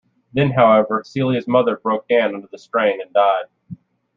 [0.33, 3.45] Then, however, Celia's mother broke down under the strain and died.